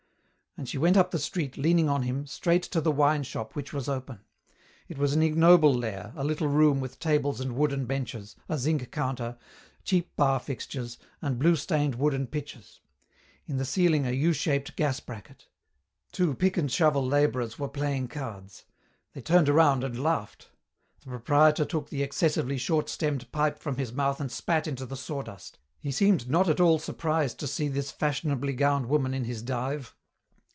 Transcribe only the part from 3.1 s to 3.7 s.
shop,